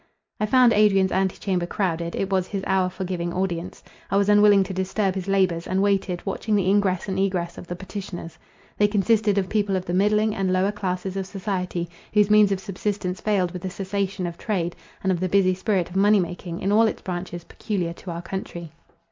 [0.39, 3.83] I found Adrian's anti chamber crowded—it was his hour for giving audience.
[4.09, 7.67] I was unwilling to disturb his labours, and waited, watching the ingress and egress of
[7.67, 8.39] the petitioners.
[8.79, 12.59] They consisted of people of the middling and lower classes of society, whose means of
[12.59, 16.61] subsistence failed with the cessation of trade, and of the busy spirit of money making
[16.61, 18.71] in all its branches, peculiar to our country.